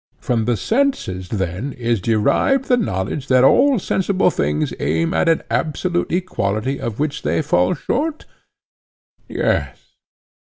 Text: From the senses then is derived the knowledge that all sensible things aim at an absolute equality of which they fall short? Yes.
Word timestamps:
From 0.19 0.45
the 0.45 0.57
senses 0.57 1.29
then 1.29 1.73
is 1.73 2.01
derived 2.01 2.65
the 2.65 2.75
knowledge 2.75 3.27
that 3.27 3.43
all 3.43 3.77
sensible 3.77 4.31
things 4.31 4.73
aim 4.79 5.13
at 5.13 5.29
an 5.29 5.43
absolute 5.51 6.11
equality 6.11 6.79
of 6.81 6.99
which 6.99 7.21
they 7.21 7.43
fall 7.43 7.75
short? 7.75 8.25
Yes. 9.29 9.91